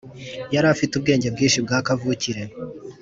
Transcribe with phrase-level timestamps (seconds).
[0.53, 2.41] Yari afite ubwenge bwinshi bwa kavukire